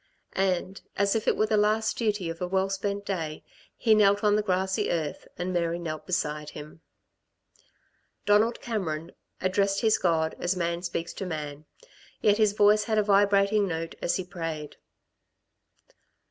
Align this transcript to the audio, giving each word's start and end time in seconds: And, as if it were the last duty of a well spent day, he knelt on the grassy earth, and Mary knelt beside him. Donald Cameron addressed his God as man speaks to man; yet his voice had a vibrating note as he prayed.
And, 0.33 0.81
as 0.97 1.15
if 1.15 1.27
it 1.27 1.37
were 1.37 1.45
the 1.45 1.57
last 1.57 1.95
duty 1.95 2.27
of 2.31 2.41
a 2.41 2.47
well 2.47 2.71
spent 2.71 3.05
day, 3.05 3.43
he 3.77 3.93
knelt 3.93 4.23
on 4.23 4.35
the 4.35 4.41
grassy 4.41 4.89
earth, 4.89 5.27
and 5.37 5.53
Mary 5.53 5.77
knelt 5.77 6.07
beside 6.07 6.49
him. 6.57 6.81
Donald 8.25 8.61
Cameron 8.61 9.11
addressed 9.41 9.81
his 9.81 9.99
God 9.99 10.35
as 10.39 10.55
man 10.55 10.81
speaks 10.81 11.13
to 11.13 11.25
man; 11.27 11.65
yet 12.19 12.39
his 12.39 12.53
voice 12.53 12.85
had 12.85 12.97
a 12.97 13.03
vibrating 13.03 13.67
note 13.67 13.93
as 14.01 14.15
he 14.15 14.23
prayed. 14.23 14.77